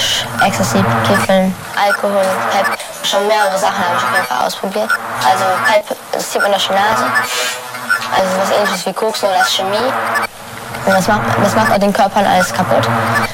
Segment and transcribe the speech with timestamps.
[0.00, 2.66] Hasch, exzessiv Kiffeln, Alkohol, Pep.
[3.02, 4.90] Schon mehrere Sachen habe ich auf jeden Fall ausprobiert.
[5.24, 7.04] Also Pep, das zieht man durch die Nase.
[8.16, 9.92] Also was ähnliches wie Koks, nur das Chemie.
[10.86, 12.88] Und das macht, das macht auch den Körpern alles kaputt.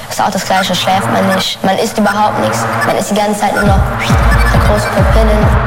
[0.09, 1.63] Das ist auch das gleiche, schläft man nicht.
[1.63, 2.59] Man isst überhaupt nichts.
[2.85, 3.81] Man isst die ganze Zeit nur noch
[4.67, 5.66] große Pupillen.